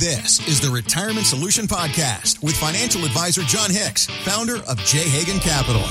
[0.00, 5.00] This is the Retirement Solution Podcast with financial advisor Jon Hicks, founder of J.
[5.00, 5.82] Hagan Capital.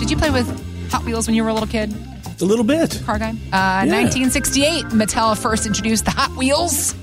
[0.00, 1.94] Did you play with Hot Wheels when you were a little kid?
[2.40, 3.00] A little bit.
[3.06, 3.30] Car guy?
[3.52, 6.96] Uh, 1968, Mattel first introduced the Hot Wheels.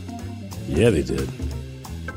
[0.68, 1.30] Yeah, they did.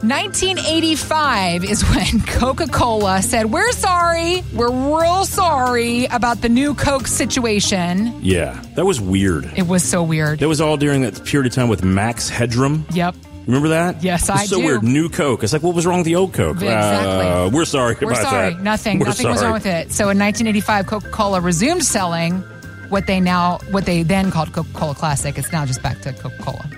[0.02, 4.42] 1985 is when Coca Cola said, We're sorry.
[4.52, 8.18] We're real sorry about the new Coke situation.
[8.24, 9.52] Yeah, that was weird.
[9.56, 10.40] It was so weird.
[10.40, 12.86] That was all during that period of time with Max Headroom.
[12.92, 13.14] Yep.
[13.50, 14.00] Remember that?
[14.00, 14.64] Yes, I so do.
[14.66, 14.84] weird.
[14.84, 15.42] New Coke.
[15.42, 16.58] It's like, what was wrong with the old Coke?
[16.58, 17.26] Exactly.
[17.26, 18.54] Uh, we're sorry We're sorry.
[18.54, 18.62] that.
[18.62, 19.00] Nothing.
[19.00, 19.90] We're nothing was wrong with it.
[19.90, 22.42] So in 1985, Coca Cola resumed selling
[22.90, 25.36] what they now, what they then called Coca Cola Classic.
[25.36, 26.70] It's now just back to Coca Cola.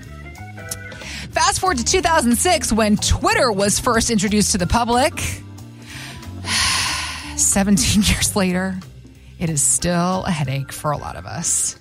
[1.33, 5.12] Fast forward to 2006 when Twitter was first introduced to the public.
[7.36, 8.79] 17 years later,
[9.39, 11.79] it is still a headache for a lot of us.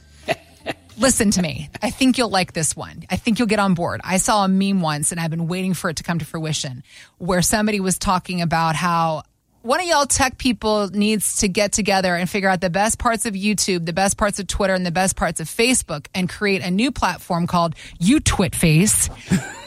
[0.97, 1.69] Listen to me.
[1.81, 3.03] I think you'll like this one.
[3.09, 4.01] I think you'll get on board.
[4.03, 6.83] I saw a meme once and I've been waiting for it to come to fruition
[7.17, 9.23] where somebody was talking about how
[9.63, 13.25] one of y'all tech people needs to get together and figure out the best parts
[13.25, 16.61] of YouTube, the best parts of Twitter, and the best parts of Facebook and create
[16.63, 19.09] a new platform called UTwitface.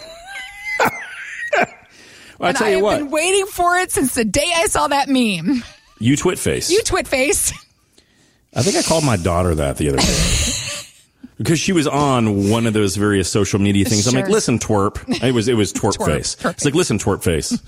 [2.37, 4.51] Well, I and tell I you have what, been waiting for it since the day
[4.57, 5.63] I saw that meme.
[6.01, 6.69] you twit face.
[6.77, 7.53] UTwitface.
[8.57, 10.05] I think I called my daughter that the other day.
[11.39, 14.07] Because she was on one of those various social media things.
[14.07, 15.03] I'm like, listen, twerp.
[15.23, 16.07] It was, it was twerp, Twerp.
[16.07, 16.35] face.
[16.37, 16.59] Perfect.
[16.59, 17.59] It's like, listen, twerp face.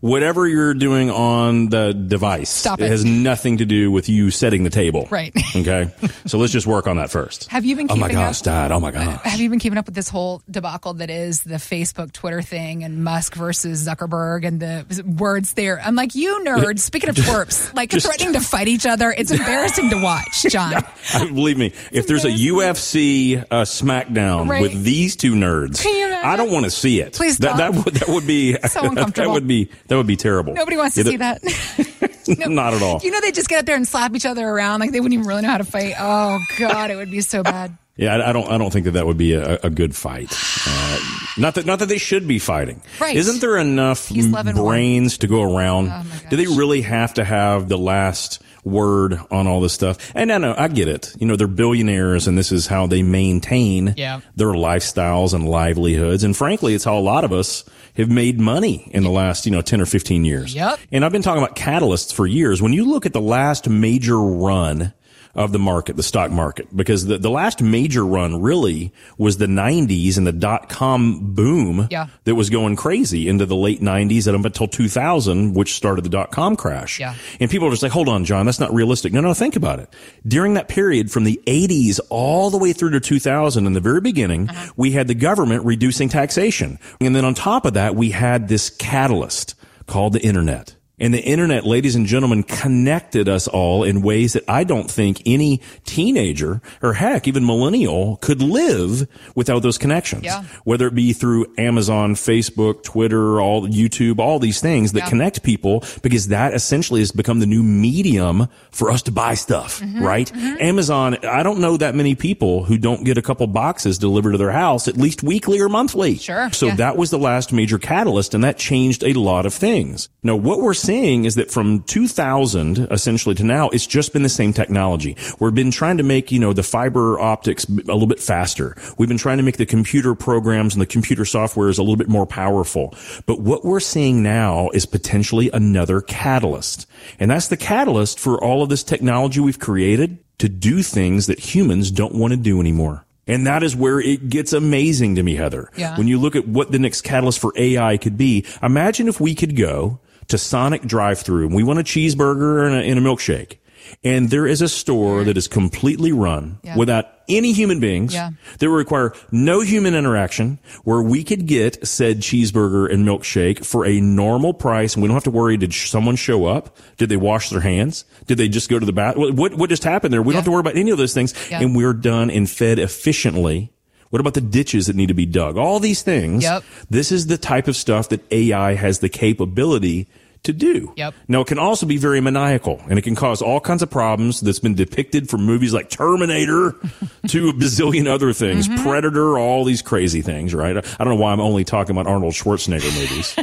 [0.00, 2.88] Whatever you're doing on the device, Stop it it.
[2.90, 5.08] has nothing to do with you setting the table.
[5.10, 5.34] Right.
[5.56, 5.90] Okay.
[6.26, 7.48] So let's just work on that first.
[7.50, 8.72] Have you been Oh my keeping up- gosh, Dad.
[8.72, 9.22] Oh my uh, gosh.
[9.22, 12.84] Have you been keeping up with this whole debacle that is the Facebook Twitter thing
[12.84, 15.80] and Musk versus Zuckerberg and the words there?
[15.80, 19.12] I'm like, you nerds, speaking of twerps, like Just- threatening to fight each other.
[19.16, 20.84] It's embarrassing to watch, Jon.
[21.32, 24.62] Believe me, if there's a UFC uh, SmackDown Right.
[24.62, 25.84] with these two nerds?
[25.84, 27.12] I don't want to see it.
[27.14, 27.84] Please that, that stop.
[27.84, 29.12] would that would be So uncomfortable.
[29.28, 30.54] that would be that would be terrible.
[30.54, 32.12] Nobody wants to Yeah, see that.
[32.48, 33.00] Not at all.
[33.02, 35.14] You know, they just get up there and slap each other around like they wouldn't
[35.14, 35.94] even really know how to fight.
[35.98, 37.76] Oh, God, it would be so bad.
[37.96, 38.46] Yeah, I, I don't.
[38.50, 40.30] I don't think that that would be a, a good fight.
[40.66, 40.98] Uh,
[41.38, 41.64] not that.
[41.64, 42.82] Not that they should be fighting.
[43.00, 43.16] Right.
[43.16, 44.72] Isn't there enough Peace, love, and war.
[44.72, 45.86] brains to go around?
[45.86, 50.12] Oh, my Do they really have to have the last word on all this stuff?
[50.14, 51.14] And I know I get it.
[51.18, 54.20] You know, they're billionaires, and this is how they maintain Yeah.
[54.34, 56.22] their lifestyles and livelihoods.
[56.22, 57.64] And frankly, it's how a lot of us
[57.96, 60.54] have made money in the last, you know, 10 or 15 years.
[60.54, 60.78] Yep.
[60.92, 62.60] And I've been talking about catalysts for years.
[62.60, 64.92] When you look at the last major run
[65.36, 69.46] of the market, the stock market, because the, the last major run really was the
[69.46, 72.06] 90s and the dot com boom Yeah.
[72.24, 76.08] that was going crazy into the late 90s and up until 2000, which started the
[76.08, 76.98] dot com crash.
[76.98, 77.14] Yeah.
[77.38, 79.12] And people are just like, hold on, Jon, that's not realistic.
[79.12, 79.92] No, no, think about it.
[80.26, 84.00] During that period from the 80s all the way through to 2000, in the very
[84.00, 84.72] beginning, Uh-huh.
[84.76, 86.78] we had the government reducing taxation.
[87.00, 89.54] And then on top of that, we had this catalyst
[89.86, 90.75] called the internet.
[90.98, 95.20] And the internet, ladies and gentlemen, connected us all in ways that I don't think
[95.26, 100.24] any teenager or heck, even millennial could live without those connections.
[100.24, 100.44] Yeah.
[100.64, 105.08] Whether it be through Amazon, Facebook, Twitter, all YouTube, all these things that Yeah.
[105.08, 109.80] connect people because that essentially has become the new medium for us to buy stuff,
[109.80, 110.02] Mm-hmm.
[110.02, 110.32] right?
[110.60, 114.38] Amazon, I don't know that many people who don't get a couple boxes delivered to
[114.38, 116.16] their house at least weekly or monthly.
[116.16, 116.76] Sure, So yeah.
[116.76, 120.08] that was the last major catalyst and that changed a lot of things.
[120.22, 124.28] Now, what we're seeing is that from 2000 essentially to now, it's just been the
[124.28, 125.16] same technology.
[125.38, 128.76] We've been trying to make, you know, the fiber optics a little bit faster.
[128.96, 132.08] We've been trying to make the computer programs and the computer softwares a little bit
[132.08, 132.94] more powerful.
[133.26, 136.86] But what we're seeing now is potentially another catalyst.
[137.18, 141.38] And that's the catalyst for all of this technology we've created to do things that
[141.38, 143.04] humans don't want to do anymore.
[143.26, 145.70] And that is where it gets amazing to me, Heather.
[145.76, 145.96] Yeah.
[145.98, 149.34] When you look at what the next catalyst for AI could be, imagine if we
[149.34, 153.02] could go to Sonic drive through and we want a cheeseburger and a, and a
[153.02, 153.58] milkshake.
[154.02, 156.76] And there is a store that is completely run Yeah.
[156.76, 158.30] without any human beings Yeah.
[158.58, 163.86] that will require no human interaction where we could get said cheeseburger and milkshake for
[163.86, 167.16] a normal price and we don't have to worry did someone show up did they
[167.16, 170.12] wash their hands did they just go to the bath what, what what just happened
[170.12, 171.60] there we don't have to worry about any of those things Yeah.
[171.62, 173.72] and we're done and fed efficiently
[174.10, 176.64] what about the ditches that need to be dug all these things Yep.
[176.90, 180.06] this is the type of stuff that AI has the capability
[180.42, 180.92] to do.
[180.96, 181.14] Yep.
[181.26, 184.40] Now it can also be very maniacal and it can cause all kinds of problems
[184.40, 186.76] that's been depicted from movies like Terminator
[187.28, 188.84] to a bazillion other things, Mm-hmm.
[188.84, 190.76] Predator, all these crazy things, right?
[190.76, 193.34] I don't know why I'm only talking about Arnold Schwarzenegger movies.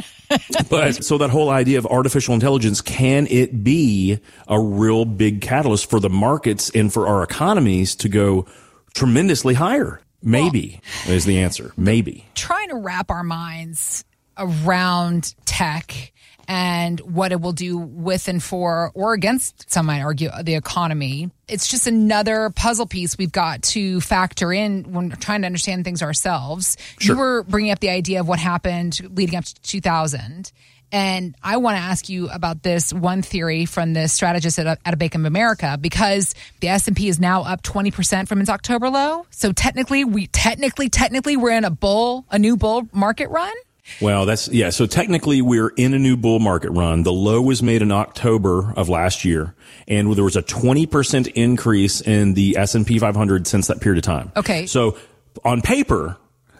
[0.70, 4.18] but so that whole idea of artificial intelligence, can it be
[4.48, 8.46] a real big catalyst for the markets and for our economies to go
[8.94, 10.00] tremendously higher?
[10.24, 11.72] Maybe is the answer.
[11.76, 12.26] Maybe.
[12.34, 14.04] trying to wrap our minds
[14.36, 16.12] around tech
[16.48, 21.30] and what it will do with and for or against some might argue the economy
[21.48, 25.84] it's just another puzzle piece we've got to factor in when we're trying to understand
[25.84, 30.52] things ourselves you were bringing up the idea of what happened leading up to 2000
[30.94, 34.94] and I want to ask you about this one theory from the strategist at, at
[34.94, 39.26] a Bank of America because the S&P is now up 20% from its October low.
[39.30, 43.52] So technically we technically technically we're in a bull, a new bull market run.
[44.00, 44.70] Well, that's yeah.
[44.70, 47.02] So technically, we're in a new bull market run.
[47.02, 49.54] The low was made in October of last year,
[49.86, 53.82] and there was a twenty percent increase in the S and P 500 since that
[53.82, 54.32] period of time.
[54.36, 54.64] Okay.
[54.64, 54.96] So
[55.44, 56.16] on paper,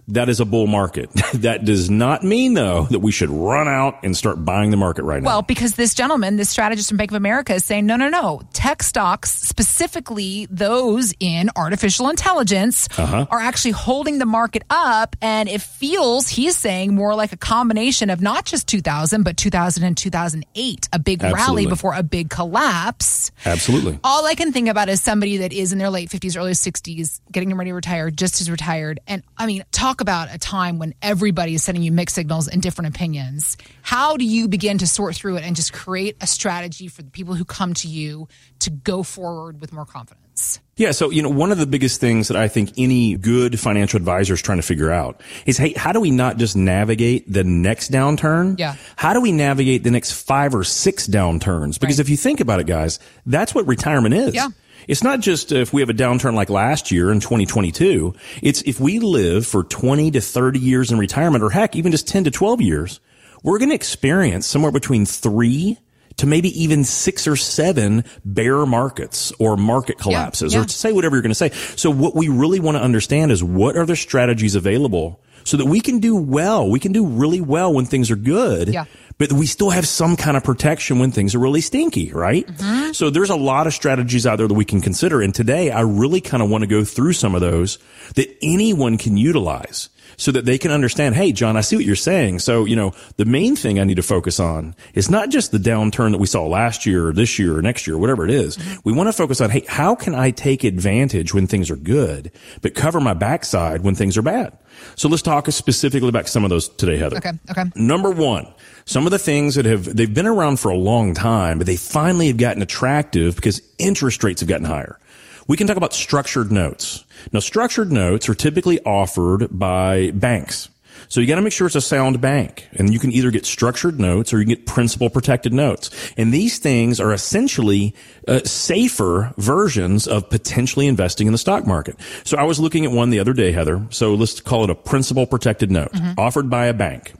[0.08, 1.10] that is a bull market.
[1.34, 5.04] that does not mean though that we should run out and start buying the market
[5.04, 5.28] right now.
[5.28, 8.42] Well, because this gentleman, this strategist from Bank of America is saying, no, no, no.
[8.52, 13.26] Tech stocks, specifically those in artificial intelligence, Uh-huh.
[13.30, 15.16] are actually holding the market up.
[15.22, 19.82] And it feels, he's saying, more like a combination of not just 2000, but 2000
[19.84, 23.30] and 2008, a big rally before a big collapse.
[23.44, 23.98] Absolutely.
[24.04, 27.20] All I can think about is somebody that is in their late 50s, early 60s,
[27.32, 29.00] getting ready to retire, just as retired.
[29.06, 32.60] And I mean, talk about a time when everybody is sending you mixed signals and
[32.60, 33.56] different opinions.
[33.82, 37.10] How do you begin to sort through it and just create a strategy for the
[37.12, 38.26] people who come to you
[38.60, 40.58] to go forward with more confidence?
[40.76, 40.90] Yeah.
[40.90, 44.34] So, you know, one of the biggest things that I think any good financial advisor
[44.34, 47.92] is trying to figure out is, hey, how do we not just navigate the next
[47.92, 48.58] downturn?
[48.58, 48.74] Yeah.
[48.96, 51.78] How do we navigate the next five or six downturns?
[51.78, 52.04] Because Right.
[52.06, 54.34] if you think about it, guys, that's what retirement is.
[54.34, 54.48] Yeah.
[54.88, 58.14] It's not just if we have a downturn like last year in 2022.
[58.42, 62.08] It's if we live for 20 to 30 years in retirement or heck, even just
[62.08, 63.00] 10 to 12 years,
[63.42, 65.78] we're going to experience somewhere between three
[66.16, 70.62] to maybe even six or seven bear markets or market collapses yeah.
[70.62, 71.50] or say whatever you're going to say.
[71.76, 75.66] So what we really want to understand is what are the strategies available so that
[75.66, 76.70] we can do well.
[76.70, 78.68] We can do really well when things are good.
[78.68, 78.84] Yeah.
[79.16, 82.46] But we still have some kind of protection when things are really stinky, right?
[82.46, 82.92] Mm-hmm.
[82.92, 85.22] So there's a lot of strategies out there that we can consider.
[85.22, 87.78] And today I really kind of want to go through some of those
[88.16, 91.96] that anyone can utilize so that they can understand, hey, Jon, I see what you're
[91.96, 92.38] saying.
[92.40, 95.58] So, you know, the main thing I need to focus on is not just the
[95.58, 98.58] downturn that we saw last year or this year or next year, whatever it is.
[98.84, 102.30] We want to focus on, hey, how can I take advantage when things are good,
[102.62, 104.56] but cover my backside when things are bad?
[104.96, 107.18] So let's talk specifically about some of those today, Heather.
[107.18, 107.32] Okay.
[107.50, 107.64] Okay.
[107.76, 108.52] Number one,
[108.84, 111.76] some of the things that have, they've been around for a long time, but they
[111.76, 114.98] finally have gotten attractive because interest rates have gotten higher.
[115.46, 117.03] We can talk about structured notes.
[117.32, 120.68] Now, structured notes are typically offered by banks.
[121.08, 123.46] So you got to make sure it's a sound bank and you can either get
[123.46, 125.90] structured notes or you can get principal protected notes.
[126.16, 127.94] And these things are essentially
[128.28, 131.96] uh, safer versions of potentially investing in the stock market.
[132.24, 133.86] So I was looking at one the other day, Heather.
[133.90, 137.12] So let's call it a principal protected note offered by a bank.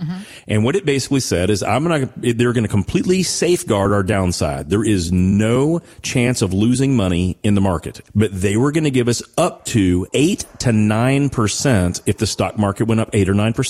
[0.49, 4.03] And what it basically said is I'm going to, they're going to completely safeguard our
[4.03, 4.71] downside.
[4.71, 8.90] There is no chance of losing money in the market, but they were going to
[8.90, 13.28] give us up to eight to nine percent if the stock market went up eight
[13.28, 13.63] or nine percent.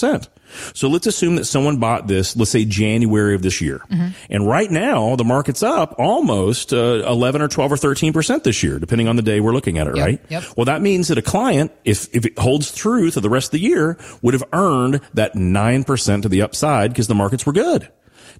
[0.74, 3.80] So let's assume that someone bought this, let's say January of this year.
[4.30, 8.78] And right now the market's up almost uh, 11 or 12 or 13% this year,
[8.78, 10.20] depending on the day we're looking at it, Yep, right?
[10.28, 10.44] yep.
[10.56, 13.52] Well, that means that a client, if, if it holds true to the rest of
[13.52, 17.90] the year, would have earned that 9% to the upside because the markets were good.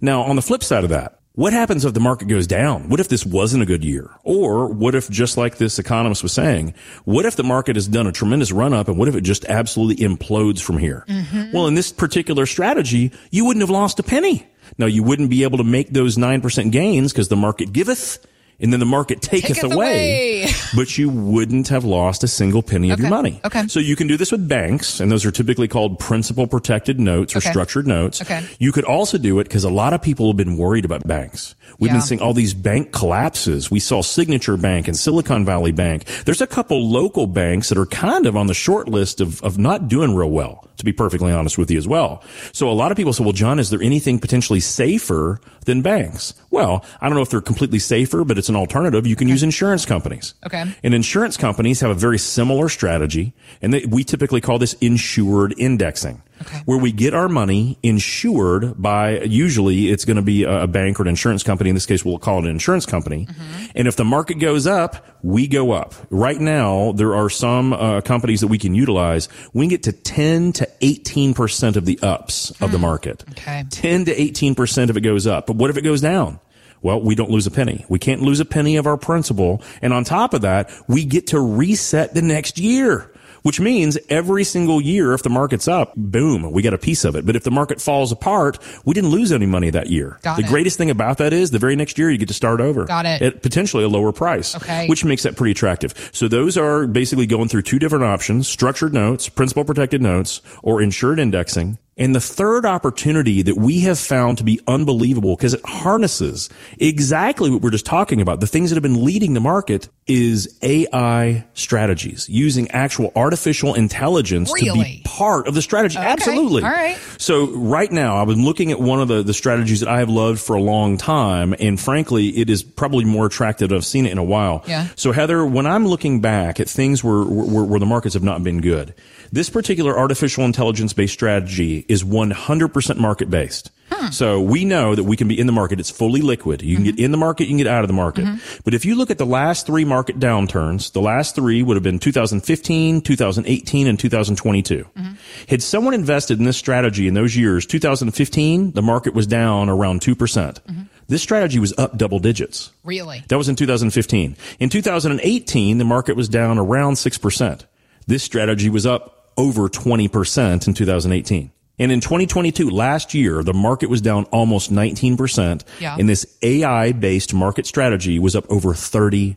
[0.01, 2.89] Now, on the flip side of that, what happens if the market goes down?
[2.89, 4.09] What if this wasn't a good year?
[4.23, 6.75] Or what if, just like this economist was saying,
[7.05, 9.45] what if the market has done a tremendous run up and what if it just
[9.47, 11.05] absolutely implodes from here?
[11.09, 11.53] Mm-hmm.
[11.53, 14.47] Well, in this particular strategy, you wouldn't have lost a penny.
[14.79, 18.25] Now, you wouldn't be able to make those 9% gains because the market giveth
[18.61, 20.43] and then the market taketh, Taketh away.
[20.45, 20.53] away.
[20.77, 23.41] but you wouldn't have lost a single penny of your money.
[23.45, 23.67] Okay.
[23.69, 27.35] So you can do this with banks, and those are typically called principal protected notes
[27.35, 27.51] or Okay.
[27.51, 28.23] structured notes.
[28.23, 28.45] Okay.
[28.59, 31.55] You could also do it because a lot of people have been worried about banks.
[31.79, 31.95] We've Yeah.
[31.95, 33.71] been seeing all these bank collapses.
[33.71, 36.05] We saw Signature Bank and Silicon Valley Bank.
[36.25, 39.59] There's a couple local banks that are kind of on the short list of, of
[39.59, 42.23] not doing real well, to be perfectly honest with you as well.
[42.53, 46.35] So a lot of people say, well, Jon, is there anything potentially safer than banks?
[46.51, 49.07] Well, I don't know if they're completely safer, but it's an alternative.
[49.07, 50.35] You can use insurance companies.
[50.45, 50.65] Okay.
[50.83, 55.55] And insurance companies have a very similar strategy, and they, we typically call this insured
[55.59, 56.23] indexing.
[56.43, 56.63] Okay.
[56.65, 61.05] where we get our money insured by usually it's going to be a bank or
[61.05, 61.71] an insurance company.
[61.71, 63.27] In this case, we'll call it an insurance company.
[63.27, 63.65] Mm-hmm.
[63.77, 65.95] And if the market goes up, we go up.
[66.11, 69.29] Right now, there are some uh, companies that we can utilize.
[69.53, 73.23] We can get to 10 to 18% of the ups of the market.
[73.23, 73.31] Hmm.
[73.33, 73.65] Okay.
[73.71, 75.47] 10 to 18% of it goes up.
[75.47, 76.41] But what if it goes down?
[76.83, 77.87] Well, we don't lose a penny.
[77.89, 79.63] We can't lose a penny of our principal.
[79.81, 83.11] And on top of that, we get to reset the next year.
[83.45, 87.15] Which means every single year, if the market's up, boom, we get a piece of
[87.15, 87.27] it.
[87.27, 90.19] But if the market falls apart, we didn't lose any money that year.
[90.23, 90.49] Got the it.
[90.49, 92.87] greatest thing about that is the very next year you get to start over.
[92.87, 93.21] Got it.
[93.21, 94.57] At potentially a lower price.
[94.57, 94.87] Okay.
[94.89, 95.93] Which makes that pretty attractive.
[96.15, 100.81] So those are basically going through two different options, structured notes, principal protected notes, or
[100.81, 101.77] insured indexing.
[101.97, 107.51] And the third opportunity that we have found to be unbelievable because it harnesses exactly
[107.51, 108.41] what we're just talking about.
[108.41, 114.53] The things that have been leading the market is AI strategies using actual artificial intelligence
[114.53, 115.97] to be part of the strategy.
[115.97, 116.07] Okay.
[116.07, 116.65] Absolutely.
[116.65, 116.99] All right.
[117.19, 120.09] So right now, I've been looking at one of the, the strategies that I have
[120.09, 121.55] loved for a long time.
[121.61, 123.73] And frankly, it is probably more attractive.
[123.73, 124.65] I've seen it in a while.
[124.67, 124.89] Yeah.
[124.97, 128.43] So Heather, when I'm looking back at things where, where, where the markets have not
[128.43, 128.95] been good,
[129.33, 133.71] this particular artificial intelligence based strategy is 100% market based.
[134.11, 135.81] So we know that we can be in the market.
[135.81, 136.63] It's fully liquid.
[136.63, 137.05] You can get mm-hmm.
[137.05, 137.45] in the market.
[137.45, 138.25] You can get out of the market.
[138.25, 138.61] Mm-hmm.
[138.65, 141.83] But if you look at the last three market downturns, the last three would have
[141.83, 144.85] been 2015, 2018, and 2022.
[144.85, 145.13] Mm-hmm.
[145.49, 150.01] Had someone invested in this strategy in those years, 2015, the market was down around
[150.01, 150.89] 2%.
[151.07, 152.73] This strategy was up double digits.
[152.83, 153.25] Really?
[153.29, 154.37] That was in 2015.
[154.59, 157.65] In 2018, the market was down around 6%.
[158.07, 161.51] This strategy was up over 20% in 2018.
[161.79, 165.63] And in 2022, last year, the market was down almost 19%.
[165.81, 165.97] Yeah.
[165.99, 169.37] And this AI based market strategy was up over 30%.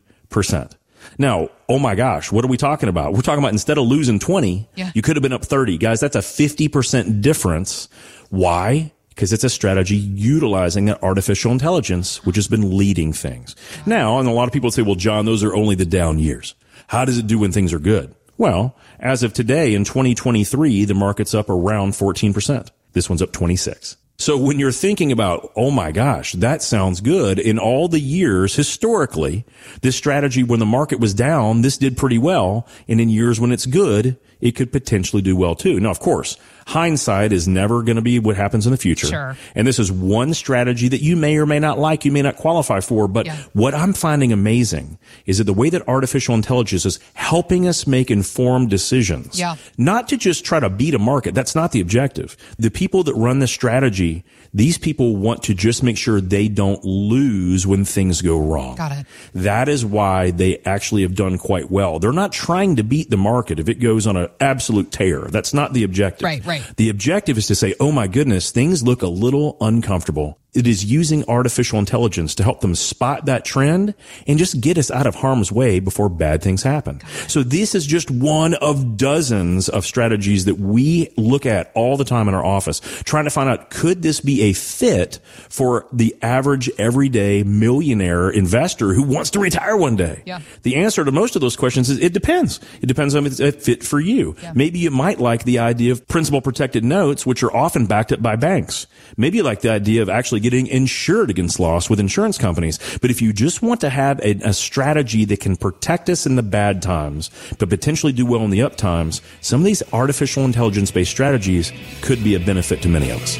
[1.18, 3.14] Now, oh my gosh, what are we talking about?
[3.14, 4.92] We're talking about instead of losing 20, Yeah.
[4.94, 5.78] you could have been up 30.
[5.78, 7.88] Guys, that's a 50% difference.
[8.30, 8.92] Why?
[9.10, 13.56] Because it's a strategy utilizing that artificial intelligence, which has been leading things.
[13.86, 16.54] Now, and a lot of people say, well, Jon, those are only the down years.
[16.88, 18.14] How does it do when things are good?
[18.38, 22.70] Well, as of today in 2023, the market's up around 14%.
[22.94, 23.98] This one's up 26.
[24.20, 27.38] So when you're thinking about, oh my gosh, that sounds good.
[27.38, 29.46] In all the years historically,
[29.82, 32.68] this strategy when the market was down, this did pretty well.
[32.88, 35.80] And in years when it's good, it could potentially do well too.
[35.80, 39.08] Now, of course, hindsight is never going to be what happens in the future.
[39.08, 39.38] Sure.
[39.56, 42.36] And this is one strategy that you may or may not like, you may not
[42.38, 43.08] qualify for.
[43.08, 43.38] But Yeah.
[43.54, 44.98] what I'm finding amazing
[45.28, 49.40] is that the way that artificial intelligence is helping us make informed decisions.
[49.40, 49.56] Yeah.
[49.78, 51.34] Not to just try to beat a market.
[51.36, 52.36] That's not the objective.
[52.60, 54.07] The people that run this strategy,
[54.54, 58.76] these people want to just make sure they don't lose when things go wrong.
[58.76, 59.06] Got it.
[59.34, 62.00] That is why they actually have done quite well.
[62.00, 65.22] They're not trying to beat the market if it goes on an absolute tear.
[65.26, 66.24] That's not the objective.
[66.24, 66.64] Right, right.
[66.78, 70.40] The objective is to say, oh my goodness, things look a little uncomfortable.
[70.54, 73.94] It is using artificial intelligence to help them spot that trend
[74.26, 77.02] and just get us out of harm's way before bad things happen.
[77.28, 82.06] So this is just one of dozens of strategies that we look at all the
[82.06, 86.16] time in our office, trying to find out, could this be a fit for the
[86.24, 90.24] average everyday millionaire investor who wants to retire one day?
[90.26, 90.40] Yeah.
[90.64, 92.60] The answer to most of those questions is it depends.
[92.82, 94.36] It depends on if it's a fit for you.
[94.42, 94.54] Yeah.
[94.56, 98.22] Maybe you might like the idea of principal protected notes, which are often backed up
[98.22, 98.88] by banks.
[99.18, 102.80] Maybe you like the idea of actually getting insured against loss with insurance companies.
[103.02, 106.36] But if you just want to have a, a strategy that can protect us in
[106.36, 107.30] the bad times,
[107.60, 111.74] but potentially do well in the up times, some of these artificial intelligence based strategies
[112.02, 113.38] could be a benefit to many of us.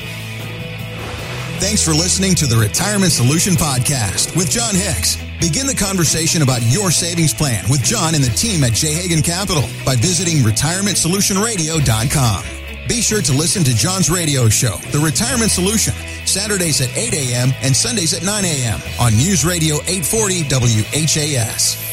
[1.60, 5.18] Thanks for listening to the Retirement Solution Podcast with Jon Hicks.
[5.40, 8.94] Begin the conversation about your savings plan with Jon and the team at J.
[8.94, 12.57] Hagan Capital by visiting retirementsolutionradio.com.
[12.88, 15.94] Be sure to listen to Jon's radio show, The Retirement Solution,
[16.26, 17.50] Saturdays at 8 a.m.
[17.62, 18.80] and Sundays at 9 a.m.
[19.00, 21.87] on News Radio 840 WHAS.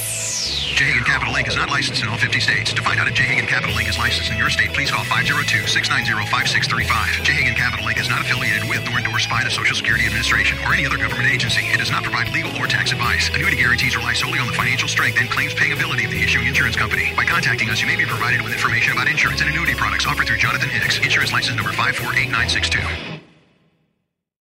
[0.75, 0.99] J.
[1.07, 1.47] Capital Inc.
[1.47, 2.73] is not licensed in all 50 states.
[2.75, 3.41] To find out if J.
[3.47, 3.89] Capital Inc.
[3.89, 7.23] is licensed in your state, please call 502-690-5635.
[7.23, 7.55] J.
[7.55, 8.01] Capital Inc.
[8.01, 11.31] is not affiliated with nor endorsed by the Social Security Administration or any other government
[11.31, 11.63] agency.
[11.71, 13.31] It does not provide legal or tax advice.
[13.31, 16.49] Annuity guarantees rely solely on the financial strength and claims paying ability of the issuing
[16.49, 17.13] insurance company.
[17.15, 20.27] By contacting us, you may be provided with information about insurance and annuity products offered
[20.27, 23.14] through Jonathan Hicks, insurance license number 548962.